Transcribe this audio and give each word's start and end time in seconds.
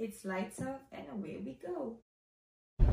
It's 0.00 0.24
lights 0.24 0.62
out 0.62 0.82
and 0.92 1.06
away 1.12 1.40
we 1.44 1.58
go. 1.60 1.96
I 2.78 2.84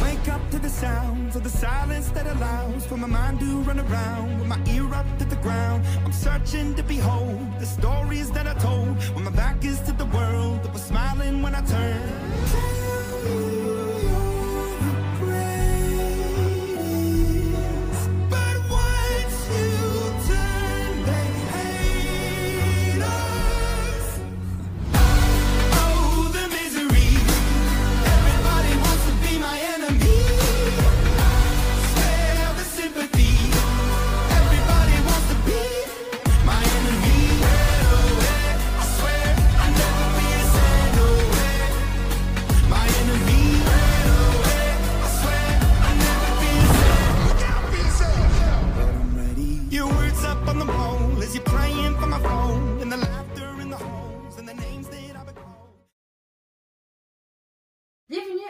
wake 0.00 0.28
up 0.28 0.48
to 0.52 0.60
the 0.60 0.68
sounds 0.68 1.34
of 1.34 1.42
the 1.42 1.50
silence 1.50 2.10
that 2.10 2.28
allows 2.28 2.86
for 2.86 2.96
my 2.96 3.08
mind 3.08 3.40
to 3.40 3.62
run 3.62 3.80
around 3.80 4.38
with 4.38 4.46
my 4.46 4.60
ear 4.70 4.94
up 4.94 5.06
to 5.18 5.24
the 5.24 5.34
ground. 5.42 5.84
I'm 6.04 6.12
searching 6.12 6.76
to 6.76 6.84
behold 6.84 7.40
the 7.58 7.66
stories 7.66 8.30
that 8.30 8.46
I 8.46 8.54
told 8.54 9.02
when 9.16 9.24
my 9.24 9.32
back 9.32 9.64
is 9.64 9.80
to 9.80 9.90
the 9.90 10.06
world 10.06 10.62
that 10.62 10.72
was 10.72 10.84
smiling 10.84 11.42
when 11.42 11.56
I 11.56 11.62
turned. 11.62 12.65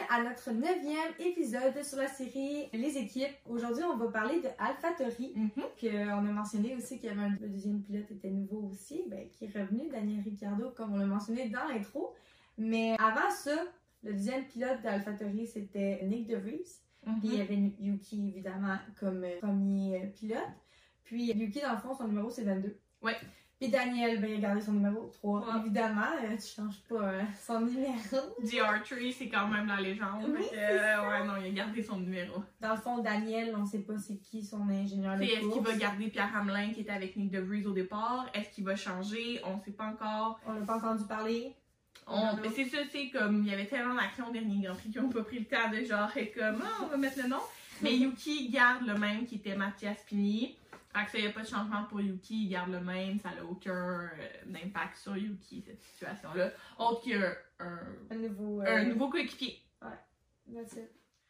À 0.09 0.23
notre 0.23 0.51
neuvième 0.51 1.13
épisode 1.19 1.83
sur 1.83 1.97
la 1.97 2.07
série 2.07 2.69
Les 2.73 2.97
équipes. 2.97 3.35
Aujourd'hui, 3.45 3.83
on 3.83 3.97
va 3.97 4.07
parler 4.07 4.41
de 4.41 4.47
AlphaTauri, 4.57 5.33
qu'on 5.79 6.27
a 6.27 6.31
mentionné 6.31 6.75
aussi 6.75 6.99
qu'il 6.99 7.09
y 7.09 7.11
avait 7.11 7.21
un 7.21 7.37
le 7.39 7.49
deuxième 7.49 7.81
pilote 7.81 8.09
était 8.11 8.29
nouveau 8.29 8.69
aussi, 8.71 9.03
ben, 9.07 9.27
qui 9.29 9.45
est 9.45 9.57
revenu, 9.57 9.89
Daniel 9.89 10.23
Ricciardo, 10.23 10.71
comme 10.71 10.93
on 10.93 10.97
l'a 10.97 11.05
mentionné 11.05 11.49
dans 11.49 11.65
l'intro. 11.67 12.13
Mais 12.57 12.95
avant 12.99 13.29
ça, 13.31 13.55
le 14.03 14.13
deuxième 14.13 14.45
pilote 14.45 14.81
d'AlphaTauri, 14.81 15.47
c'était 15.47 16.03
Nick 16.03 16.27
DeVries. 16.27 16.79
Puis 17.19 17.29
il 17.29 17.35
y 17.35 17.41
avait 17.41 17.55
Yuki, 17.79 18.29
évidemment, 18.29 18.77
comme 18.99 19.23
euh, 19.23 19.39
premier 19.39 20.03
euh, 20.03 20.07
pilote. 20.07 20.37
Puis 21.03 21.31
Yuki, 21.31 21.61
dans 21.61 21.73
le 21.73 21.77
fond, 21.77 21.93
son 21.93 22.07
numéro, 22.07 22.29
c'est 22.29 22.43
22. 22.43 22.77
Ouais. 23.01 23.15
Puis 23.59 23.69
Daniel, 23.69 24.21
ben, 24.21 24.29
il 24.29 24.35
a 24.37 24.39
gardé 24.39 24.61
son 24.61 24.73
numéro 24.73 25.07
3. 25.07 25.39
Ouais. 25.39 25.45
Évidemment, 25.61 26.01
euh, 26.23 26.35
tu 26.37 26.61
changes 26.61 26.79
pas 26.87 27.01
euh, 27.01 27.21
son 27.43 27.61
numéro. 27.61 27.95
GR3, 28.43 29.15
c'est 29.17 29.29
quand 29.29 29.47
même 29.47 29.65
la 29.65 29.81
légende. 29.81 30.25
Oui, 30.27 30.45
euh, 30.53 31.09
ouais, 31.09 31.25
non, 31.25 31.33
il 31.41 31.47
a 31.47 31.49
gardé 31.49 31.81
son 31.81 31.97
numéro. 31.97 32.43
Dans 32.61 32.75
le 32.75 32.79
fond, 32.79 32.99
Daniel, 32.99 33.55
on 33.57 33.65
sait 33.65 33.79
pas 33.79 33.97
c'est 33.97 34.17
qui 34.17 34.43
son 34.43 34.69
ingénieur 34.69 35.17
de 35.17 35.23
C'est 35.23 35.31
est-ce 35.31 35.39
qu'il 35.39 35.49
course. 35.49 35.69
va 35.69 35.75
garder 35.75 36.07
Pierre 36.09 36.37
Hamelin 36.37 36.71
qui 36.71 36.81
était 36.81 36.91
avec 36.91 37.15
Nick 37.15 37.31
DeVries 37.31 37.65
au 37.65 37.73
départ? 37.73 38.27
Est-ce 38.35 38.49
qu'il 38.51 38.63
va 38.63 38.75
changer? 38.75 39.41
On 39.43 39.57
sait 39.63 39.71
pas 39.71 39.85
encore. 39.85 40.39
On 40.45 40.53
n'a 40.53 40.65
pas 40.65 40.77
entendu 40.77 41.05
parler. 41.05 41.55
On... 42.05 42.35
Mais 42.37 42.49
c'est 42.55 42.65
ça, 42.65 42.77
c'est 42.91 43.09
comme 43.09 43.43
il 43.43 43.49
y 43.49 43.53
avait 43.53 43.65
tellement 43.65 43.95
d'action 43.95 44.27
au 44.29 44.31
dernier 44.31 44.63
Grand 44.63 44.75
Prix 44.75 44.91
qu'ils 44.91 45.01
n'ont 45.01 45.09
pas 45.09 45.23
pris 45.23 45.39
le 45.39 45.45
temps 45.45 45.69
de 45.71 45.83
genre 45.83 46.09
être 46.15 46.35
comme 46.35 46.61
ah, 46.63 46.83
on 46.83 46.87
va 46.87 46.97
mettre 46.97 47.17
le 47.21 47.27
nom. 47.27 47.41
Mais 47.81 47.95
Yuki 47.97 48.49
garde 48.49 48.85
le 48.85 48.95
même 48.95 49.25
qui 49.25 49.35
était 49.35 49.55
Mathias 49.55 50.03
Pini. 50.03 50.57
Fait 50.93 51.05
que 51.05 51.11
ça, 51.11 51.17
il 51.19 51.25
n'y 51.25 51.27
a 51.27 51.31
pas 51.33 51.41
de 51.43 51.47
changement 51.47 51.83
pour 51.85 52.01
Yuki, 52.01 52.45
il 52.45 52.49
garde 52.49 52.71
le 52.71 52.79
même, 52.79 53.19
ça 53.19 53.29
n'a 53.35 53.43
aucun 53.45 54.09
euh, 54.09 54.55
impact 54.65 54.97
sur 54.97 55.15
Yuki, 55.15 55.61
cette 55.61 55.81
situation-là. 55.83 56.51
Autre 56.79 57.01
qu'il 57.01 57.11
y 57.11 57.23
a 57.23 57.35
un, 57.59 57.79
Un 58.09 58.15
nouveau. 58.15 58.61
euh, 58.61 58.83
nouveau 58.85 59.09
coéquipier. 59.09 59.61
that's 59.81 60.73
it. 60.73 60.89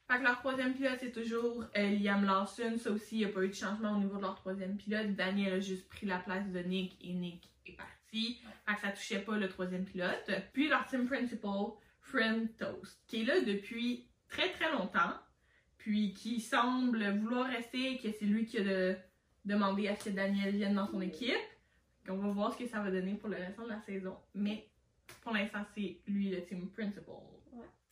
Fait 0.09 0.19
que 0.19 0.24
leur 0.24 0.38
troisième 0.40 0.74
pilote, 0.74 0.97
c'est 1.02 1.12
toujours 1.12 1.66
euh, 1.75 1.90
Liam 2.00 2.24
Lawson. 2.24 2.78
Ça 2.78 2.91
aussi, 2.91 3.16
il 3.18 3.19
n'y 3.19 3.25
a 3.25 3.30
pas 3.30 3.44
eu 3.44 3.50
de 3.50 3.53
changement 3.53 3.91
au 3.91 3.97
niveau 3.97 4.16
de 4.16 4.22
leur 4.22 4.36
troisième 4.36 4.78
pilote. 4.78 5.16
Daniel 5.16 5.53
a 5.56 5.59
juste 5.59 5.90
pris 5.90 6.06
la 6.06 6.19
place 6.19 6.47
de 6.50 6.59
Nick 6.59 6.97
et 7.02 7.12
Nick 7.12 7.52
est 7.66 7.74
parti. 7.75 8.41
Fait 8.66 8.75
que 8.75 8.80
ça 8.81 8.91
touchait 8.91 9.19
pas 9.19 9.36
le 9.38 9.50
troisième 9.50 9.84
pilote. 9.84 10.31
Puis 10.53 10.69
leur 10.69 10.86
team 10.88 11.07
principal, 11.07 11.72
Friend 12.00 12.47
Toast, 12.56 13.02
qui 13.07 13.24
est 13.24 13.25
là 13.25 13.41
depuis 13.41 14.07
très 14.30 14.50
très 14.53 14.72
longtemps. 14.72 15.12
Puis 15.88 16.14
qui 16.14 16.42
semble 16.42 17.02
vouloir 17.20 17.48
rester, 17.48 17.98
que 17.98 18.12
c'est 18.12 18.25
lui 18.25 18.46
qui 18.46 18.58
a 18.58 18.64
de- 18.66 18.98
demandé 19.46 19.88
à 19.88 19.96
ce 19.96 20.09
que 20.09 20.09
Daniel 20.09 20.53
vienne 20.53 20.75
dans 20.75 20.86
son 20.86 21.00
équipe. 21.00 21.31
Donc 22.06 22.20
on 22.20 22.28
va 22.28 22.34
voir 22.34 22.53
ce 22.53 22.58
que 22.62 22.68
ça 22.68 22.81
va 22.81 22.92
donner 22.92 23.14
pour 23.14 23.30
le 23.30 23.38
restant 23.38 23.64
de 23.64 23.70
la 23.70 23.80
saison. 23.80 24.18
Mais 24.36 24.68
pour 25.22 25.31
l'instant, 25.31 25.64
c'est 25.74 26.02
lui 26.06 26.30
le 26.30 26.44
team 26.44 26.68
principal. 26.72 27.16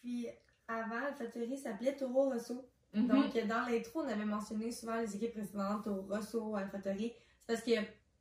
Puis 0.01 0.27
avant, 0.67 1.05
AlphaTauri 1.07 1.57
s'appelait 1.57 1.95
Toro 1.95 2.31
Rosso. 2.31 2.67
Mhm. 2.93 3.07
Donc 3.07 3.47
dans 3.47 3.65
l'intro, 3.65 4.01
on 4.01 4.09
avait 4.09 4.25
mentionné 4.25 4.71
souvent 4.73 4.99
les 4.99 5.15
équipes 5.15 5.31
précédentes, 5.31 5.85
Toro 5.85 6.01
Rosso, 6.01 6.53
AlphaTauri. 6.53 7.13
C'est 7.39 7.47
parce 7.47 7.61
que 7.63 7.71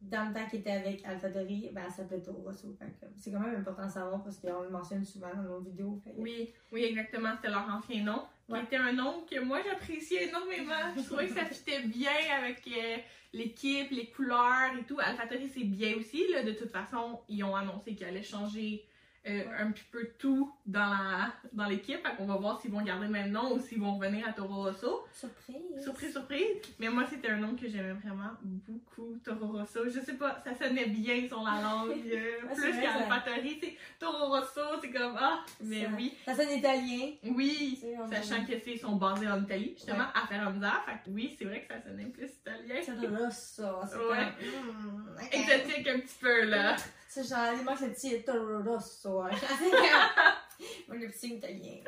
dans 0.02 0.28
le 0.28 0.34
temps 0.34 0.46
qu'il 0.48 0.60
était 0.60 0.70
avec 0.70 1.04
AlphaTauri, 1.04 1.70
ben, 1.72 1.82
elle 1.86 1.92
s'appelait 1.92 2.22
Toro 2.22 2.42
Rosso. 2.42 2.76
C'est 3.16 3.32
quand 3.32 3.40
même 3.40 3.56
important 3.56 3.86
de 3.86 3.90
savoir 3.90 4.22
parce 4.22 4.38
qu'on 4.38 4.62
le 4.62 4.70
mentionne 4.70 5.04
souvent 5.04 5.34
dans 5.34 5.42
nos 5.42 5.60
vidéos. 5.62 6.00
Fait 6.04 6.14
Oui, 6.16 6.52
oui, 6.70 6.84
exactement. 6.84 7.34
C'était 7.34 7.50
leur 7.50 7.68
ancien 7.68 8.04
nom. 8.04 8.22
Ouais. 8.48 8.60
Qui 8.60 8.66
était 8.66 8.76
un 8.76 8.92
nom 8.92 9.24
que 9.30 9.40
moi 9.40 9.60
j'appréciais 9.64 10.28
énormément. 10.28 10.74
Je 10.96 11.02
trouvais 11.02 11.28
que 11.28 11.34
ça 11.34 11.46
fitait 11.46 11.80
bien 11.80 12.12
avec 12.36 12.62
euh, 12.68 12.96
l'équipe, 13.32 13.90
les 13.90 14.06
couleurs 14.06 14.76
et 14.78 14.84
tout. 14.84 14.98
AlphaTauri, 15.00 15.48
c'est 15.48 15.64
bien 15.64 15.96
aussi. 15.96 16.26
De 16.44 16.52
toute 16.52 16.70
façon, 16.70 17.20
ils 17.28 17.42
ont 17.42 17.56
annoncé 17.56 17.94
qu'ils 17.94 18.06
allaient 18.06 18.22
changer 18.22 18.84
un 19.26 19.70
petit 19.72 19.84
peu 19.90 20.08
tout 20.18 20.52
dans 20.66 20.90
la 20.90 21.32
dans 21.52 21.66
l'équipe. 21.66 22.00
Qu'on 22.16 22.26
va 22.26 22.36
voir 22.36 22.60
s'ils 22.60 22.70
vont 22.70 22.82
garder 22.82 23.06
le 23.06 23.12
même 23.12 23.30
nom 23.30 23.54
ou 23.54 23.60
s'ils 23.60 23.80
vont 23.80 23.94
revenir 23.96 24.26
à 24.28 24.32
Toro 24.32 24.64
Rosso. 24.64 25.06
Surprise! 25.12 25.82
Surprise, 25.82 26.12
surprise. 26.12 26.56
Mais 26.78 26.88
moi, 26.88 27.04
c'était 27.08 27.30
un 27.30 27.36
nom 27.38 27.54
que 27.56 27.68
j'aimais 27.68 27.92
vraiment 27.94 28.30
beaucoup, 28.42 29.16
Toro 29.24 29.46
Rosso. 29.58 29.80
Je 29.88 30.00
sais 30.00 30.14
pas, 30.14 30.42
ça 30.44 30.54
sonnait 30.54 30.86
bien 30.86 31.26
sur 31.28 31.42
la 31.42 31.62
langue. 31.62 31.90
euh, 32.12 32.46
plus 32.54 32.72
vrai, 32.72 32.82
qu'AlphaTauri, 32.82 33.58
c'est 33.62 33.76
Toro 33.98 34.26
Rosso, 34.28 34.60
c'est 34.82 34.90
comme 34.90 35.16
ah, 35.18 35.40
mais 35.62 35.86
oui. 35.96 36.14
Ça 36.24 36.34
sonne 36.34 36.50
italien. 36.50 37.12
Oui, 37.24 37.80
sachant 38.10 38.44
que 38.44 38.52
c'est 38.62 38.76
sont 38.76 38.96
basés 38.96 39.28
en 39.28 39.42
Italie, 39.42 39.72
justement, 39.76 39.98
Ouais. 39.98 40.22
à 40.22 40.26
Ferranza. 40.26 40.72
Fait 40.86 40.92
que 41.04 41.10
oui, 41.14 41.34
c'est 41.38 41.44
vrai 41.46 41.62
que 41.62 41.72
ça 41.74 41.80
sonnait 41.80 42.06
plus 42.06 42.26
italien. 42.26 42.80
Toro 42.84 43.24
Rosso. 43.24 43.86
C'est 43.88 43.96
Ouais. 43.96 44.28
comme. 44.38 44.92
mm, 44.92 45.16
ok. 45.16 45.28
Exotique 45.32 45.88
un 45.88 46.00
petit 46.00 46.16
peu, 46.20 46.44
là. 46.44 46.76
C'est 47.08 47.28
genre, 47.28 47.54
manque 47.64 47.80
le 47.80 47.90
petit 47.90 48.22
Toro 48.22 48.62
Rosso. 48.62 49.22
Moi, 50.88 50.96
le 50.96 51.08
petit 51.08 51.34
italien. 51.34 51.78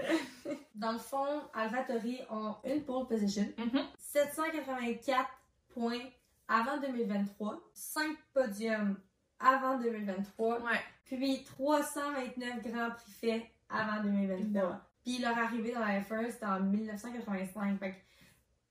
Dans 0.75 0.93
le 0.93 0.99
fond, 0.99 1.43
AlphaTauri 1.55 2.21
ont 2.31 2.57
une 2.65 2.83
pole 2.85 3.07
position. 3.07 3.47
Mhm. 3.59 3.85
784 3.99 5.29
points 5.69 6.11
avant 6.49 6.79
2023. 6.79 7.61
5 7.73 8.17
podiums 8.33 8.97
avant 9.39 9.79
2023. 9.79 10.61
Ouais. 10.61 10.81
Puis 11.05 11.45
329 11.45 12.63
grands 12.63 12.91
prix 12.91 13.13
faits 13.13 13.43
avant 13.69 14.03
2023. 14.03 14.63
Non. 14.63 14.77
Puis 15.05 15.19
leur 15.19 15.39
arrivée 15.39 15.73
dans 15.73 15.81
la 15.81 16.01
F1, 16.01 16.31
c'était 16.31 16.47
en 16.47 16.61
1985. 16.61 17.79
Fait 17.79 17.95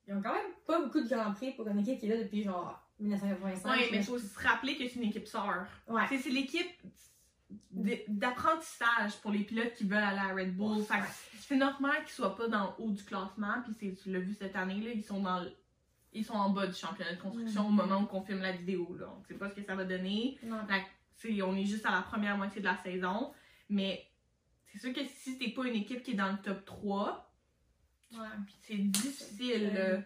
ils 0.07 0.13
ont 0.13 0.21
quand 0.21 0.33
même 0.33 0.51
pas 0.67 0.81
beaucoup 0.81 1.01
de 1.01 1.09
grands 1.09 1.33
prix 1.33 1.53
pour 1.53 1.67
une 1.67 1.79
équipe 1.79 1.99
qui 1.99 2.05
est 2.05 2.15
là 2.15 2.21
depuis 2.21 2.43
genre 2.43 2.84
1985. 2.99 3.69
Ouais, 3.69 3.87
mais 3.91 3.97
il 3.97 4.03
faut 4.03 4.17
se 4.17 4.39
rappeler 4.39 4.75
que 4.77 4.87
c'est 4.87 4.95
une 4.95 5.03
équipe 5.09 5.27
sœur. 5.27 5.65
Ouais. 5.87 6.03
C'est 6.09 6.29
l'équipe 6.29 6.69
d'apprentissage 8.07 9.17
pour 9.21 9.31
les 9.31 9.43
pilotes 9.43 9.73
qui 9.75 9.83
veulent 9.85 9.97
aller 10.03 10.19
à 10.19 10.33
Red 10.33 10.55
Bull. 10.55 10.83
Fait 10.83 10.99
que 10.99 11.05
c'est 11.39 11.55
normal 11.57 12.03
qu'ils 12.03 12.13
soient 12.13 12.35
pas 12.35 12.47
dans 12.47 12.63
le 12.77 12.83
haut 12.85 12.91
du 12.91 13.03
classement. 13.03 13.61
Puis 13.63 13.73
c'est- 13.79 14.01
tu 14.01 14.11
l'as 14.11 14.19
vu 14.19 14.33
cette 14.33 14.55
année, 14.55 14.81
là, 14.81 14.91
ils 14.93 15.03
sont 15.03 15.21
dans 15.21 15.41
le- 15.41 15.51
Ils 16.17 16.23
sont 16.23 16.33
en 16.35 16.49
bas 16.49 16.65
du 16.65 16.73
championnat 16.73 17.13
de 17.15 17.19
construction 17.21 17.67
au 17.67 17.71
moment 17.71 17.99
où 18.09 18.15
on 18.15 18.21
filme 18.21 18.39
la 18.39 18.53
vidéo. 18.53 18.95
Là. 18.97 19.13
On 19.19 19.21
sait 19.25 19.33
pas 19.33 19.49
ce 19.49 19.55
que 19.55 19.63
ça 19.65 19.75
va 19.75 19.83
donner. 19.83 20.39
On 21.43 21.55
est 21.57 21.65
juste 21.65 21.85
à 21.85 21.91
la 21.91 22.01
première 22.03 22.37
moitié 22.37 22.61
de 22.61 22.65
la 22.65 22.77
saison. 22.81 23.33
Mais 23.67 24.07
c'est 24.67 24.79
sûr 24.79 24.93
que 24.93 25.01
si 25.05 25.37
t'es 25.37 25.49
pas 25.49 25.65
une 25.67 25.75
équipe 25.75 26.03
qui 26.03 26.11
est 26.11 26.15
dans 26.15 26.31
le 26.31 26.37
top 26.37 26.63
3, 26.63 27.33
Ouais. 28.13 28.19
c'est 28.61 28.77
difficile. 28.77 30.05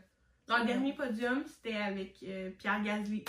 Leur 0.49 0.61
ouais. 0.61 0.65
dernier 0.65 0.93
podium, 0.93 1.43
c'était 1.45 1.75
avec 1.75 2.23
euh, 2.23 2.49
Pierre 2.57 2.83
Gasly. 2.83 3.23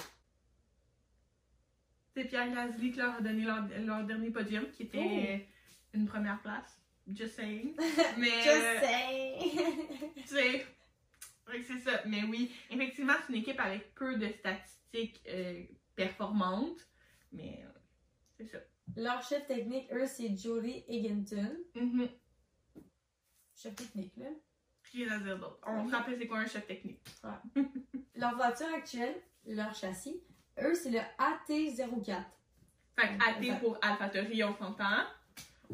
C'est 2.14 2.24
Pierre 2.24 2.52
Gasly 2.52 2.92
qui 2.92 2.98
leur 2.98 3.14
a 3.16 3.20
donné 3.20 3.44
leur, 3.44 3.68
leur 3.84 4.04
dernier 4.04 4.30
podium, 4.30 4.68
qui 4.70 4.84
était 4.84 5.46
une 5.92 6.06
première 6.06 6.40
place. 6.40 6.80
Just 7.14 7.36
saying. 7.36 7.74
Mais, 8.18 8.42
Je 8.42 8.48
euh, 8.48 8.80
sais! 8.80 9.38
tu 10.16 10.26
sais, 10.26 10.66
c'est 11.66 11.80
ça. 11.80 12.02
Mais 12.06 12.22
oui, 12.24 12.52
effectivement, 12.70 13.14
c'est 13.26 13.32
une 13.32 13.40
équipe 13.40 13.60
avec 13.60 13.94
peu 13.94 14.16
de 14.16 14.28
statistiques 14.28 15.20
euh, 15.28 15.64
performantes. 15.96 16.88
Mais 17.32 17.64
euh, 17.64 17.78
c'est 18.36 18.46
ça. 18.46 18.58
Leur 18.96 19.22
chef 19.22 19.46
technique, 19.46 19.92
eux, 19.92 20.06
c'est 20.06 20.36
Jory 20.36 20.84
Higginton. 20.88 21.56
Mhm. 21.74 22.08
Chef 23.54 23.74
technique, 23.74 24.16
là. 24.16 24.28
Rien 24.92 25.10
à 25.12 25.18
dire 25.18 25.38
d'autre. 25.38 25.58
On 25.66 25.84
rappelle 25.86 26.18
c'est 26.18 26.26
quoi 26.26 26.38
un 26.38 26.46
chef 26.46 26.66
technique. 26.66 27.00
Leur 28.16 28.34
voiture 28.36 28.66
actuelle, 28.74 29.14
leur 29.46 29.74
châssis, 29.74 30.20
eux, 30.62 30.74
c'est 30.74 30.90
le 30.90 30.98
AT04. 31.18 32.22
Fait 32.98 33.08
que 33.16 33.52
AT 33.54 33.58
pour 33.60 33.78
AlphaTauri, 33.82 34.44
on 34.44 34.54
s'entend. 34.56 35.04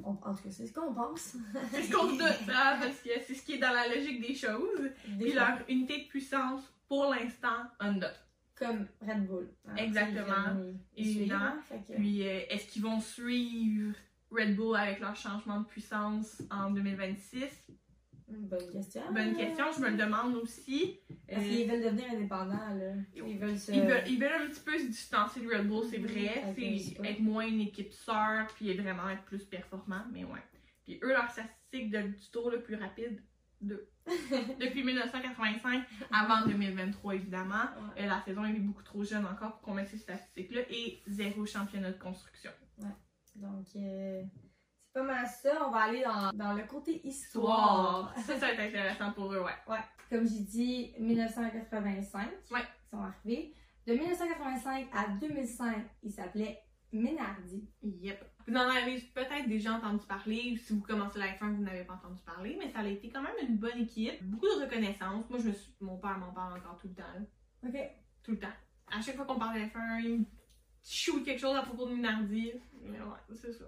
On- 0.04 0.10
en 0.10 0.34
tout 0.34 0.42
cas, 0.42 0.50
c'est 0.50 0.66
ce 0.66 0.72
qu'on 0.74 0.92
pense. 0.92 1.36
C'est 1.72 1.82
ce 1.84 1.92
qu'on 1.92 2.08
doute, 2.12 2.20
hein, 2.48 2.78
parce 2.80 3.00
que 3.00 3.10
c'est 3.26 3.34
ce 3.34 3.42
qui 3.42 3.54
est 3.54 3.58
dans 3.58 3.72
la 3.72 3.88
logique 3.88 4.20
des 4.20 4.34
choses. 4.34 4.90
Des 5.08 5.24
Puis 5.24 5.32
fois, 5.32 5.48
leur 5.50 5.58
unité 5.70 6.02
de 6.02 6.08
puissance, 6.08 6.62
pour 6.88 7.06
l'instant, 7.12 7.64
Honda. 7.80 8.12
Comme 8.54 8.86
Red 9.00 9.26
Bull. 9.26 9.48
hein. 9.66 9.76
Exactement. 9.76 10.66
Évidemment. 10.96 11.44
hein, 11.44 11.78
que- 11.88 11.94
Puis 11.94 12.26
euh, 12.26 12.40
est-ce 12.48 12.66
qu'ils 12.68 12.82
vont 12.82 13.00
suivre 13.00 13.94
Red 14.30 14.54
Bull 14.56 14.76
avec 14.76 15.00
leur 15.00 15.16
changement 15.16 15.60
de 15.60 15.66
puissance 15.66 16.42
en 16.50 16.70
2026? 16.70 17.42
Bonne 18.28 18.72
question. 18.72 19.02
Bonne 19.12 19.36
question, 19.36 19.64
je 19.76 19.80
me 19.80 19.90
le 19.90 19.96
demande 19.96 20.34
aussi. 20.36 20.98
Parce 21.28 21.42
Euh, 21.42 21.48
qu'ils 21.48 21.70
veulent 21.70 21.82
devenir 21.84 22.10
indépendants, 22.10 22.74
là. 22.74 22.92
Ils 23.14 23.38
veulent 23.38 23.58
se... 23.58 23.72
Ils 23.72 23.82
veulent, 23.82 24.02
ils 24.08 24.18
veulent 24.20 24.42
un 24.42 24.48
petit 24.48 24.60
peu 24.60 24.76
se 24.78 24.86
distancer 24.86 25.40
de 25.40 25.48
Red 25.48 25.68
Bull, 25.68 25.84
c'est 25.88 25.98
vrai. 25.98 26.54
C'est 26.56 27.06
être 27.06 27.20
moins 27.20 27.46
une 27.46 27.60
équipe 27.60 27.92
sœur, 27.92 28.46
puis 28.56 28.72
vraiment 28.76 29.08
être 29.10 29.22
plus 29.24 29.44
performant, 29.44 30.04
mais 30.12 30.24
ouais. 30.24 30.40
Puis 30.84 30.98
eux, 31.02 31.08
leur 31.12 31.30
statistique 31.30 31.90
de, 31.90 32.02
du 32.02 32.30
tour 32.32 32.50
le 32.50 32.62
plus 32.62 32.74
rapide, 32.76 33.22
de, 33.60 33.88
depuis 34.60 34.84
1985, 34.84 35.84
avant 36.12 36.46
2023 36.46 37.14
évidemment. 37.14 37.54
Ouais. 37.96 38.02
Euh, 38.04 38.06
la 38.06 38.20
saison 38.22 38.44
est 38.44 38.52
beaucoup 38.54 38.82
trop 38.82 39.02
jeune 39.04 39.24
encore 39.24 39.52
pour 39.52 39.60
qu'on 39.62 39.74
mette 39.74 39.88
ces 39.88 39.98
statistiques-là, 39.98 40.62
et 40.70 41.00
zéro 41.06 41.46
championnat 41.46 41.92
de 41.92 41.98
construction. 41.98 42.50
Donc, 43.36 43.66
euh, 43.76 44.22
pas 44.96 45.02
mal 45.02 45.26
ça. 45.26 45.66
On 45.66 45.70
va 45.70 45.80
aller 45.80 46.02
dans, 46.02 46.32
dans 46.32 46.54
le 46.54 46.64
côté 46.64 47.06
Histoire. 47.06 48.14
Ça, 48.16 48.38
ça 48.38 48.46
va 48.46 48.52
être 48.52 48.60
intéressant 48.60 49.12
pour 49.12 49.32
eux, 49.32 49.40
ouais. 49.42 49.52
Ouais. 49.68 49.78
Comme 50.08 50.26
j'ai 50.26 50.40
dit, 50.40 50.94
1985. 50.98 52.28
Ouais. 52.50 52.60
Ils 52.60 52.90
sont 52.90 53.02
arrivés. 53.02 53.54
De 53.86 53.92
1985 53.92 54.88
à 54.94 55.08
2005, 55.20 55.76
ils 56.02 56.10
s'appelaient 56.10 56.58
Ménardi. 56.92 57.68
Yep. 57.82 58.24
Vous 58.48 58.54
en 58.54 58.70
avez 58.70 58.98
peut-être 59.14 59.48
déjà 59.48 59.74
entendu 59.74 60.04
parler, 60.06 60.56
si 60.56 60.72
vous 60.72 60.80
commencez 60.80 61.18
la 61.18 61.26
F1, 61.26 61.54
vous 61.54 61.62
n'avez 61.62 61.84
pas 61.84 61.94
entendu 61.94 62.22
parler, 62.22 62.56
mais 62.58 62.70
ça 62.70 62.78
a 62.78 62.86
été 62.86 63.10
quand 63.10 63.22
même 63.22 63.34
une 63.46 63.58
bonne 63.58 63.78
équipe. 63.78 64.24
Beaucoup 64.24 64.46
de 64.46 64.64
reconnaissance. 64.64 65.28
Moi, 65.28 65.38
je 65.40 65.48
me 65.48 65.52
suis... 65.52 65.74
mon 65.80 65.98
père 65.98 66.16
m'en 66.18 66.32
parle 66.32 66.58
encore 66.58 66.78
tout 66.78 66.88
le 66.88 66.94
temps. 66.94 67.02
là. 67.02 67.68
OK. 67.68 67.76
Tout 68.22 68.30
le 68.32 68.38
temps. 68.38 68.54
À 68.90 69.00
chaque 69.02 69.16
fois 69.16 69.26
qu'on 69.26 69.38
parle 69.38 69.56
de 69.56 69.64
F1, 69.66 70.00
il 70.00 70.18
me 70.20 70.24
shoot 70.86 71.24
quelque 71.24 71.40
chose 71.40 71.56
à 71.56 71.62
propos 71.62 71.86
de 71.86 71.94
Minardi. 71.94 72.52
Mais 72.82 72.98
ouais, 72.98 73.34
c'est 73.34 73.52
ça. 73.52 73.64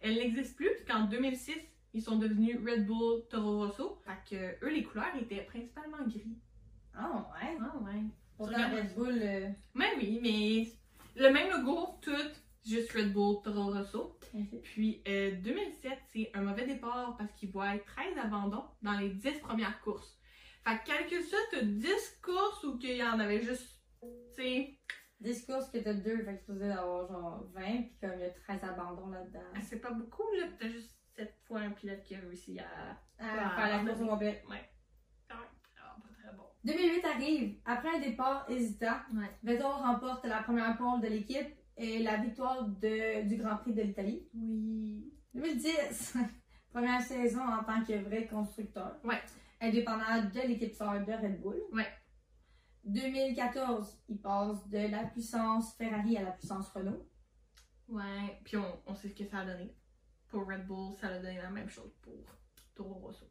Elle 0.00 0.14
n'existe 0.14 0.56
plus, 0.56 0.70
puisqu'en 0.74 1.04
2006, 1.04 1.54
ils 1.94 2.02
sont 2.02 2.16
devenus 2.16 2.58
Red 2.66 2.86
Bull 2.86 3.22
Toro 3.28 3.58
Rosso. 3.58 4.00
Fait 4.04 4.36
que 4.36 4.64
eux, 4.64 4.70
les 4.70 4.82
couleurs 4.82 5.14
étaient 5.20 5.42
principalement 5.42 6.02
gris. 6.06 6.36
Ah, 6.94 7.30
ouais. 7.34 7.56
Ah 7.60 7.76
ouais. 7.78 8.00
Pourtant. 8.36 8.70
Red 8.70 8.94
Bull, 8.94 9.20
euh, 9.22 9.48
Mais 9.74 9.92
oui, 9.98 10.18
mais 10.22 10.68
le 11.20 11.32
même 11.32 11.50
logo, 11.50 11.98
tout, 12.00 12.10
juste 12.66 12.92
Red 12.92 13.12
Bull 13.12 13.42
Toro 13.42 13.72
Rosso. 13.72 14.18
Puis 14.62 15.02
euh, 15.06 15.32
2007, 15.42 15.92
c'est 16.12 16.30
un 16.34 16.42
mauvais 16.42 16.66
départ 16.66 17.16
parce 17.18 17.32
qu'il 17.34 17.50
voit 17.50 17.78
13 17.78 18.16
abandons 18.16 18.64
dans 18.80 18.98
les 18.98 19.10
10 19.10 19.40
premières 19.40 19.80
courses. 19.82 20.18
Fait 20.64 20.78
que 20.78 20.86
calcule 20.86 21.22
ça, 21.22 21.36
t'as 21.50 21.62
10 21.62 22.20
courses 22.22 22.64
ou 22.64 22.78
qu'il 22.78 22.96
y 22.96 23.02
en 23.02 23.18
avait 23.18 23.42
juste, 23.42 23.82
tu 24.00 24.08
sais, 24.36 24.78
10 25.22 25.46
courses 25.46 25.70
que 25.70 25.78
t'as 25.78 25.94
deux, 25.94 26.18
fait 26.24 26.34
que 26.34 26.38
tu 26.38 26.38
supposé 26.46 26.70
avoir 26.70 27.06
genre 27.08 27.44
20, 27.54 27.60
puis 27.62 27.96
comme 28.00 28.12
il 28.16 28.20
y 28.20 28.24
a 28.24 28.30
13 28.30 28.64
abandons 28.64 29.08
là-dedans. 29.08 29.40
ah, 29.54 29.60
c'est 29.62 29.80
pas 29.80 29.90
beaucoup 29.92 30.24
là, 30.38 30.46
t'as 30.58 30.68
juste 30.68 30.96
7 31.16 31.32
fois 31.46 31.60
un 31.60 31.70
pilote 31.70 32.02
qui 32.02 32.14
a 32.14 32.18
réussi 32.20 32.58
à. 32.58 32.98
À 33.18 33.50
faire 33.50 33.68
la 33.68 33.84
course 33.84 34.02
au 34.02 34.06
complet. 34.08 34.42
Ouais. 34.50 34.68
Quand 35.28 35.36
même, 35.38 35.46
ah, 35.78 35.96
pas 36.02 36.08
très 36.28 36.36
bon. 36.36 36.42
2008 36.64 37.04
arrive. 37.04 37.58
Après 37.64 37.88
un 37.96 38.00
départ 38.00 38.46
hésitant, 38.48 38.96
Ouais. 39.14 39.30
Vettel 39.42 39.64
remporte 39.66 40.24
la 40.26 40.42
première 40.42 40.76
pole 40.76 41.00
de 41.00 41.06
l'équipe 41.08 41.54
et 41.76 42.00
la 42.02 42.16
victoire 42.16 42.66
de- 42.66 43.28
du 43.28 43.36
Grand 43.36 43.56
Prix 43.58 43.74
de 43.74 43.82
l'Italie. 43.82 44.28
Oui. 44.34 45.12
2010, 45.34 46.16
première 46.72 47.00
saison 47.00 47.42
en 47.42 47.62
tant 47.64 47.82
que 47.84 47.92
vrai 48.02 48.26
constructeur. 48.26 48.96
Ouais. 49.04 49.20
Indépendant 49.60 50.22
de 50.34 50.40
l'équipe 50.48 50.72
sœur 50.74 50.94
de 51.06 51.12
Red 51.12 51.40
Bull. 51.40 51.60
Ouais. 51.72 51.86
2014, 52.84 53.98
il 54.08 54.18
passe 54.20 54.68
de 54.68 54.78
la 54.90 55.04
puissance 55.04 55.74
Ferrari 55.76 56.16
à 56.16 56.22
la 56.22 56.30
puissance 56.32 56.68
Renault. 56.70 57.06
Ouais, 57.88 58.40
puis 58.44 58.56
on, 58.56 58.80
on 58.86 58.94
sait 58.94 59.08
ce 59.08 59.14
que 59.14 59.24
ça 59.24 59.38
a 59.40 59.44
donné. 59.44 59.74
Pour 60.28 60.46
Red 60.48 60.66
Bull, 60.66 60.96
ça 61.00 61.08
a 61.08 61.18
donné 61.18 61.36
la 61.36 61.50
même 61.50 61.68
chose 61.68 61.92
pour 62.02 62.14
Toro 62.74 62.94
Rosso. 62.94 63.26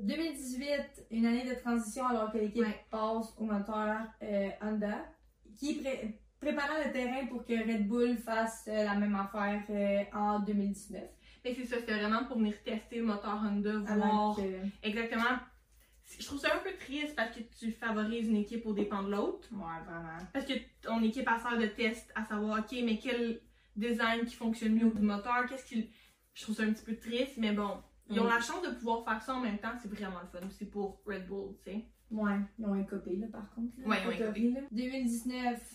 2018, 0.00 1.06
une 1.10 1.26
année 1.26 1.44
de 1.48 1.54
transition 1.54 2.06
alors 2.06 2.30
que 2.32 2.38
l'équipe 2.38 2.62
Ouais. 2.62 2.84
passe 2.90 3.34
au 3.36 3.44
moteur 3.44 4.00
euh, 4.22 4.50
Honda, 4.62 5.04
qui 5.56 5.76
pré- 5.80 6.20
préparant 6.40 6.78
le 6.84 6.92
terrain 6.92 7.26
pour 7.26 7.44
que 7.44 7.52
Red 7.54 7.88
Bull 7.88 8.16
fasse 8.18 8.64
euh, 8.68 8.84
la 8.84 8.94
même 8.94 9.14
affaire 9.16 9.62
euh, 9.70 10.04
en 10.16 10.40
2019. 10.40 11.02
Mais 11.44 11.54
c'est 11.54 11.64
ça, 11.64 11.76
c'était 11.78 11.94
vraiment 11.98 12.24
pour 12.26 12.38
venir 12.38 12.62
tester 12.62 12.98
le 12.98 13.06
moteur 13.06 13.40
Honda, 13.42 13.78
voir 13.78 14.36
que... 14.36 14.42
exactement. 14.82 15.38
Je 16.18 16.24
trouve 16.24 16.38
ça 16.38 16.54
un 16.54 16.58
peu 16.58 16.70
triste 16.78 17.14
parce 17.16 17.34
que 17.36 17.40
tu 17.58 17.70
favorises 17.72 18.28
une 18.28 18.36
équipe 18.36 18.64
au 18.66 18.72
dépens 18.72 19.02
de 19.02 19.10
l'autre. 19.10 19.48
Ouais, 19.52 19.82
vraiment. 19.86 20.18
Parce 20.32 20.46
que 20.46 20.54
ton 20.80 21.02
équipe 21.02 21.28
a 21.28 21.38
faire 21.38 21.58
de 21.58 21.66
tests 21.66 22.10
à 22.14 22.24
savoir, 22.24 22.60
ok, 22.60 22.78
mais 22.84 22.98
quel 22.98 23.40
design 23.76 24.24
qui 24.24 24.34
fonctionne 24.34 24.74
mieux 24.74 24.86
au 24.86 24.94
moteur, 24.94 25.46
qu'est-ce 25.48 25.66
qu'il. 25.66 25.88
Je 26.34 26.42
trouve 26.44 26.54
ça 26.56 26.62
un 26.62 26.72
petit 26.72 26.84
peu 26.84 26.96
triste, 26.96 27.36
mais 27.36 27.52
bon, 27.52 27.82
ils 28.08 28.18
ont 28.20 28.24
Mm. 28.24 28.28
la 28.28 28.40
chance 28.40 28.62
de 28.62 28.74
pouvoir 28.74 29.04
faire 29.04 29.20
ça 29.22 29.34
en 29.34 29.40
même 29.40 29.58
temps, 29.58 29.72
c'est 29.82 29.90
vraiment 29.90 30.20
le 30.20 30.26
fun 30.40 30.46
aussi 30.46 30.64
pour 30.66 31.02
Red 31.06 31.26
Bull, 31.26 31.54
tu 31.64 31.72
sais. 31.72 31.84
Ouais, 32.10 32.38
ils 32.58 32.64
ont 32.64 32.72
un 32.74 32.84
copé, 32.84 33.16
là, 33.16 33.26
par 33.30 33.50
contre. 33.54 33.72
là, 33.78 33.86
Ouais, 33.88 33.96
ils 34.02 34.22
ont 34.24 34.28
un 34.28 34.54
là. 34.54 34.60
2019, 34.70 35.74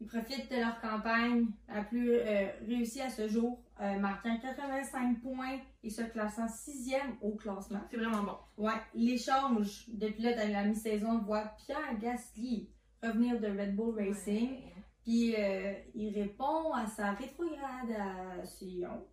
ils 0.00 0.06
profitent 0.06 0.50
de 0.50 0.56
leur 0.56 0.80
campagne 0.80 1.46
la 1.68 1.82
plus 1.82 2.10
euh, 2.12 2.46
réussie 2.66 3.00
à 3.00 3.08
ce 3.10 3.28
jour, 3.28 3.62
euh, 3.80 3.98
marquant 3.98 4.38
85 4.38 5.20
points 5.22 5.58
et 5.82 5.90
se 5.90 6.02
classant 6.02 6.48
sixième 6.48 7.16
au 7.22 7.34
classement. 7.36 7.80
C'est 7.90 7.96
vraiment 7.96 8.22
bon. 8.22 8.36
Ouais, 8.64 8.80
l'échange 8.94 9.88
de 9.88 10.08
pilotes 10.08 10.38
à 10.38 10.48
la 10.48 10.64
mi-saison 10.64 11.18
voit 11.20 11.52
Pierre 11.64 11.98
Gasly 12.00 12.68
revenir 13.02 13.40
de 13.40 13.46
Red 13.46 13.74
Bull 13.76 13.94
Racing, 13.94 14.50
Ouais. 14.50 14.72
puis 15.02 15.34
euh, 15.38 15.72
il 15.94 16.12
répond 16.14 16.72
à 16.72 16.86
sa 16.86 17.12
rétrogradation 17.12 19.06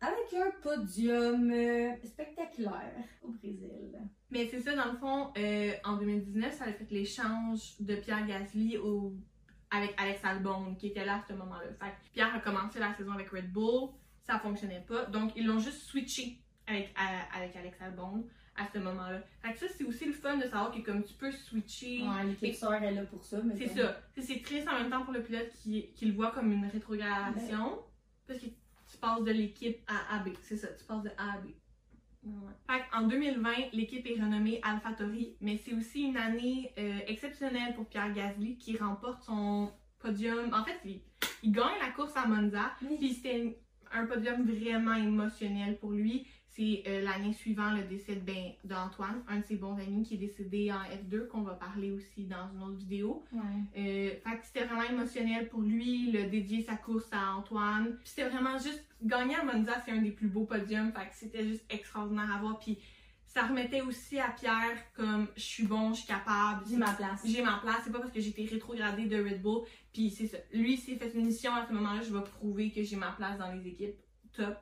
avec 0.00 0.32
un 0.34 0.50
podium 0.62 1.50
euh, 1.50 1.90
spectaculaire 2.04 3.04
au 3.22 3.32
Brésil. 3.32 3.98
Mais 4.30 4.46
c'est 4.46 4.60
ça, 4.60 4.76
dans 4.76 4.92
le 4.92 4.98
fond, 4.98 5.32
euh, 5.36 5.72
en 5.84 5.96
2019, 5.96 6.52
ça 6.52 6.64
a 6.66 6.72
fait 6.72 6.88
l'échange 6.90 7.80
de 7.80 7.96
Pierre 7.96 8.24
Gasly 8.26 8.76
au... 8.78 9.14
avec 9.70 9.94
Alex 9.98 10.24
Albon, 10.24 10.74
qui 10.76 10.88
était 10.88 11.04
là 11.04 11.16
à 11.16 11.22
ce 11.28 11.32
moment-là. 11.34 11.68
Fait 11.80 11.90
que 11.90 12.12
Pierre 12.14 12.34
a 12.34 12.40
commencé 12.40 12.78
la 12.78 12.94
saison 12.94 13.12
avec 13.12 13.28
Red 13.30 13.52
Bull, 13.52 13.90
ça 14.22 14.38
fonctionnait 14.38 14.84
pas, 14.86 15.04
donc 15.06 15.32
ils 15.36 15.46
l'ont 15.46 15.58
juste 15.58 15.82
switché 15.82 16.38
avec, 16.66 16.92
à- 16.96 17.36
avec 17.38 17.54
Alex 17.56 17.80
Albon 17.80 18.26
à 18.56 18.66
ce 18.72 18.78
moment-là. 18.78 19.20
Fait 19.42 19.52
que 19.52 19.58
ça, 19.58 19.66
c'est 19.76 19.84
aussi 19.84 20.04
le 20.06 20.12
fun 20.12 20.36
de 20.36 20.42
savoir 20.42 20.72
que 20.72 20.80
comme 20.80 21.04
tu 21.04 21.14
peux 21.14 21.30
switcher. 21.30 22.02
Ouais, 22.02 22.24
l'équipe 22.24 22.54
sœur 22.54 22.74
est 22.74 22.90
là 22.92 23.04
pour 23.04 23.24
ça. 23.24 23.38
mais 23.44 23.54
C'est 23.56 23.68
ça. 23.68 24.00
C'est- 24.14 24.22
C'est 24.22 24.40
triste 24.42 24.68
en 24.68 24.78
même 24.80 24.90
temps 24.90 25.02
pour 25.04 25.12
le 25.14 25.22
pilote 25.22 25.50
qui, 25.62 25.90
qui 25.94 26.06
le 26.06 26.12
voit 26.14 26.30
comme 26.32 26.50
une 26.50 26.66
rétrogradation. 26.66 27.78
Parce 28.26 28.40
que 28.40 28.46
tu 28.46 28.96
passes 29.00 29.22
de 29.22 29.30
l'équipe 29.30 29.78
à 29.86 30.16
AB. 30.16 30.30
C'est 30.42 30.56
ça, 30.56 30.68
tu 30.68 30.84
passes 30.84 31.02
de 31.02 31.10
A 31.16 31.34
à 31.34 31.38
B. 31.38 31.48
Ouais. 32.24 32.82
En 32.92 33.06
2020, 33.06 33.50
l'équipe 33.72 34.06
est 34.06 34.20
renommée 34.20 34.60
AlphaTauri, 34.62 35.36
mais 35.40 35.56
c'est 35.56 35.72
aussi 35.74 36.02
une 36.02 36.16
année 36.16 36.72
euh, 36.78 36.98
exceptionnelle 37.06 37.74
pour 37.74 37.86
Pierre 37.86 38.12
Gasly 38.12 38.56
qui 38.58 38.76
remporte 38.76 39.22
son 39.22 39.72
podium. 40.00 40.52
En 40.52 40.64
fait, 40.64 40.78
il, 40.84 41.00
il 41.42 41.52
gagne 41.52 41.78
la 41.80 41.90
course 41.90 42.16
à 42.16 42.26
Monza, 42.26 42.72
Oui. 42.82 42.96
puis 42.98 43.14
c'était 43.14 43.58
un 43.92 44.06
podium 44.06 44.44
vraiment 44.44 44.94
émotionnel 44.94 45.78
pour 45.78 45.92
lui. 45.92 46.26
C'est 46.58 46.82
euh, 46.88 47.02
l'année 47.02 47.32
suivante 47.32 47.76
le 47.76 47.84
décès 47.84 48.16
de, 48.16 48.20
ben, 48.20 48.50
d'Antoine, 48.64 49.22
un 49.28 49.38
de 49.38 49.44
ses 49.44 49.54
bons 49.54 49.76
amis 49.76 50.02
qui 50.02 50.14
est 50.14 50.18
décédé 50.18 50.72
en 50.72 50.82
F2, 50.82 51.28
qu'on 51.28 51.42
va 51.42 51.54
parler 51.54 51.92
aussi 51.92 52.24
dans 52.24 52.50
une 52.52 52.62
autre 52.64 52.78
vidéo. 52.78 53.22
Ouais. 53.30 53.40
Euh, 53.76 54.10
fait 54.28 54.38
que 54.38 54.44
c'était 54.44 54.64
vraiment 54.64 54.82
émotionnel 54.82 55.48
pour 55.48 55.60
lui, 55.60 56.10
le 56.10 56.24
dédier 56.24 56.62
sa 56.62 56.74
course 56.74 57.06
à 57.12 57.36
Antoine. 57.36 57.96
Puis 58.02 58.08
c'était 58.08 58.28
vraiment 58.28 58.58
juste, 58.58 58.84
gagner 59.00 59.36
à 59.36 59.44
Monza, 59.44 59.74
c'est 59.84 59.92
un 59.92 60.02
des 60.02 60.10
plus 60.10 60.26
beaux 60.26 60.46
podiums, 60.46 60.92
fait 60.92 61.08
que 61.08 61.14
c'était 61.14 61.46
juste 61.46 61.64
extraordinaire 61.70 62.34
à 62.34 62.40
voir. 62.40 62.58
Puis 62.58 62.76
ça 63.24 63.46
remettait 63.46 63.82
aussi 63.82 64.18
à 64.18 64.30
Pierre 64.30 64.78
comme, 64.96 65.28
je 65.36 65.42
suis 65.42 65.64
bon, 65.64 65.92
je 65.92 65.98
suis 65.98 66.08
capable, 66.08 66.64
J'ai 66.68 66.76
ma 66.76 66.92
place. 66.92 67.20
j'ai 67.24 67.42
ma 67.42 67.60
place, 67.62 67.82
c'est 67.84 67.92
pas 67.92 68.00
parce 68.00 68.10
que 68.10 68.20
j'ai 68.20 68.30
été 68.30 68.44
rétrogradé 68.46 69.04
de 69.04 69.22
Red 69.22 69.42
Bull. 69.42 69.62
Puis 69.92 70.10
c'est 70.10 70.26
ça, 70.26 70.38
lui 70.52 70.76
s'est 70.76 70.96
fait 70.96 71.12
une 71.14 71.26
mission 71.26 71.54
à 71.54 71.64
ce 71.68 71.72
moment-là, 71.72 72.00
je 72.02 72.12
vais 72.12 72.24
prouver 72.24 72.72
que 72.72 72.82
j'ai 72.82 72.96
ma 72.96 73.12
place 73.12 73.38
dans 73.38 73.52
les 73.52 73.68
équipes 73.68 73.94
top. 74.32 74.56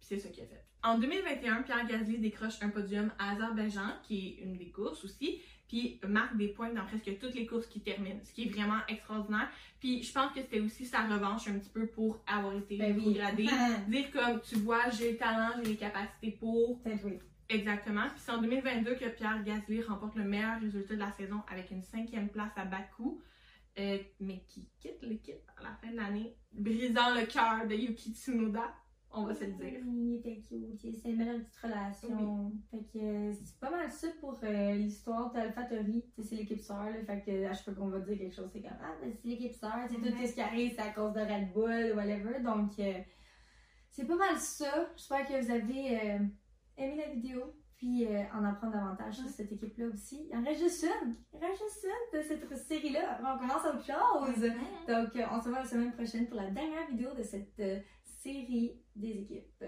Puis 0.00 0.08
c'est 0.08 0.18
ça 0.18 0.28
qu'il 0.30 0.42
a 0.42 0.46
fait. 0.46 0.64
En 0.82 0.98
2021, 0.98 1.62
Pierre 1.62 1.86
Gasly 1.86 2.18
décroche 2.18 2.60
un 2.62 2.70
podium 2.70 3.12
à 3.18 3.32
Azerbaïdjan, 3.32 3.98
qui 4.02 4.38
est 4.40 4.42
une 4.44 4.56
des 4.56 4.70
courses 4.70 5.04
aussi, 5.04 5.42
puis 5.68 6.00
marque 6.08 6.36
des 6.38 6.48
points 6.48 6.72
dans 6.72 6.86
presque 6.86 7.18
toutes 7.18 7.34
les 7.34 7.46
courses 7.46 7.66
qui 7.66 7.80
terminent, 7.80 8.18
ce 8.24 8.32
qui 8.32 8.44
est 8.44 8.50
vraiment 8.50 8.80
extraordinaire. 8.88 9.48
Puis 9.78 10.02
je 10.02 10.12
pense 10.12 10.32
que 10.32 10.40
c'était 10.40 10.60
aussi 10.60 10.86
sa 10.86 11.06
revanche 11.06 11.46
un 11.48 11.58
petit 11.58 11.68
peu 11.68 11.86
pour 11.86 12.22
avoir 12.26 12.56
été 12.56 12.76
Ben 12.78 12.96
oui. 12.96 13.18
rétrogradé. 13.18 13.46
Dire 13.88 14.10
comme, 14.10 14.40
tu 14.40 14.56
vois, 14.56 14.88
j'ai 14.90 15.12
le 15.12 15.16
talent, 15.18 15.50
j'ai 15.62 15.70
les 15.70 15.76
capacités 15.76 16.30
pour. 16.32 16.80
Exactement. 17.48 18.08
Puis 18.08 18.20
c'est 18.24 18.32
en 18.32 18.40
2022 18.40 18.94
que 18.94 19.08
Pierre 19.10 19.42
Gasly 19.44 19.82
remporte 19.82 20.14
le 20.16 20.24
meilleur 20.24 20.60
résultat 20.60 20.94
de 20.94 21.00
la 21.00 21.12
saison 21.12 21.42
avec 21.48 21.70
une 21.70 21.82
cinquième 21.82 22.28
place 22.30 22.52
à 22.56 22.64
Bakou, 22.64 23.20
euh, 23.78 23.98
mais 24.20 24.42
qui 24.48 24.66
quitte 24.78 25.02
l'équipe 25.02 25.42
à 25.58 25.62
la 25.64 25.74
fin 25.74 25.90
de 25.90 25.96
l'année, 25.96 26.34
brisant 26.52 27.14
le 27.14 27.26
cœur 27.26 27.66
de 27.68 27.74
Yuki 27.74 28.12
Tsunoda, 28.14 28.72
on 29.12 29.24
va 29.24 29.34
se 29.34 29.44
le 29.44 29.52
dire. 29.52 29.80
Il 29.86 30.16
était 30.16 30.40
cute, 30.40 30.80
c'est 30.80 31.10
une 31.10 31.18
belle 31.18 31.44
petite 31.44 31.56
relation. 31.56 32.52
Fait 32.70 32.84
que 32.92 32.98
euh, 32.98 33.32
c'est 33.32 33.58
pas 33.58 33.70
mal 33.70 33.90
ça 33.90 34.08
pour 34.20 34.38
euh, 34.42 34.74
l'histoire 34.74 35.32
sais, 35.32 36.22
C'est 36.22 36.36
l'équipe 36.36 36.60
sœur, 36.60 36.84
là, 36.84 37.04
fait 37.04 37.22
que 37.24 37.46
à 37.46 37.52
chaque 37.52 37.64
fois 37.64 37.74
qu'on 37.74 37.88
va 37.88 38.00
dire 38.00 38.18
quelque 38.18 38.34
chose, 38.34 38.50
c'est 38.52 38.62
comme 38.62 38.70
Ah, 38.82 38.94
ben, 39.02 39.12
c'est 39.12 39.28
l'équipe 39.28 39.52
sœur, 39.52 39.74
c'est 39.88 39.96
tout 39.96 40.26
ce 40.26 40.34
qui 40.34 40.40
arrive, 40.40 40.72
c'est 40.74 40.82
à 40.82 40.92
cause 40.92 41.12
de 41.12 41.20
Red 41.20 41.52
Bull, 41.52 41.96
whatever. 41.96 42.40
Donc, 42.40 42.78
euh, 42.78 43.00
c'est 43.90 44.06
pas 44.06 44.16
mal 44.16 44.36
ça. 44.38 44.88
J'espère 44.96 45.26
que 45.26 45.44
vous 45.44 45.50
avez 45.50 46.00
euh, 46.00 46.18
aimé 46.76 46.96
la 46.96 47.12
vidéo. 47.12 47.54
Puis 47.80 48.06
euh, 48.06 48.24
en 48.34 48.44
apprendre 48.44 48.74
davantage 48.74 49.14
sur 49.14 49.28
cette 49.30 49.50
équipe-là 49.52 49.86
aussi. 49.86 50.28
Il 50.30 50.36
en 50.36 50.44
reste 50.44 50.60
juste 50.60 50.84
une. 50.84 51.14
Il 51.32 51.38
en 51.38 51.48
reste 51.48 51.62
juste 51.62 51.86
une 51.86 52.18
de 52.18 52.22
cette 52.22 52.58
série-là. 52.68 53.18
On 53.20 53.38
commence 53.38 53.64
autre 53.64 53.82
chose. 53.82 54.52
Donc, 54.86 55.16
euh, 55.16 55.24
on 55.32 55.40
se 55.40 55.48
voit 55.48 55.60
la 55.60 55.64
semaine 55.64 55.92
prochaine 55.94 56.26
pour 56.26 56.36
la 56.36 56.50
dernière 56.50 56.86
vidéo 56.88 57.14
de 57.14 57.22
cette 57.22 57.58
euh, 57.58 57.80
série 58.22 58.78
des 58.94 59.22
équipes. 59.22 59.64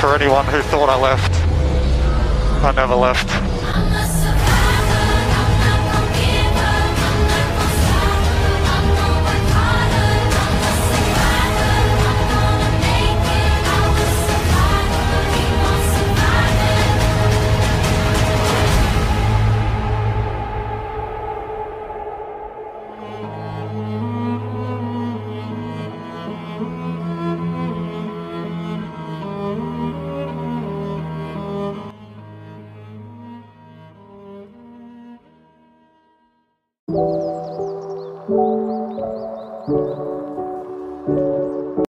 For 0.00 0.14
anyone 0.14 0.46
who 0.46 0.62
thought 0.62 0.88
I 0.88 0.98
left, 0.98 1.30
I 2.64 2.72
never 2.72 2.94
left. 2.94 3.49